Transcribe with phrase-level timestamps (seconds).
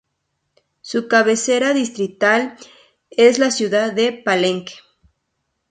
[0.81, 2.57] Su cabecera distrital
[3.11, 4.73] es la ciudad de Palenque.